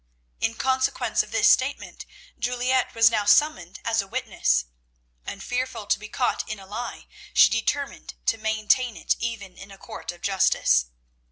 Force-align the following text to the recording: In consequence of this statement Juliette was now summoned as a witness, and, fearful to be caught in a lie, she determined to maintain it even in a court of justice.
In 0.39 0.55
consequence 0.55 1.21
of 1.21 1.29
this 1.31 1.47
statement 1.47 2.07
Juliette 2.39 2.95
was 2.95 3.11
now 3.11 3.23
summoned 3.25 3.79
as 3.85 4.01
a 4.01 4.07
witness, 4.07 4.65
and, 5.27 5.43
fearful 5.43 5.85
to 5.85 5.99
be 5.99 6.09
caught 6.09 6.43
in 6.49 6.57
a 6.59 6.65
lie, 6.65 7.05
she 7.35 7.51
determined 7.51 8.15
to 8.25 8.39
maintain 8.39 8.97
it 8.97 9.15
even 9.19 9.55
in 9.55 9.69
a 9.69 9.77
court 9.77 10.11
of 10.11 10.21
justice. 10.21 10.87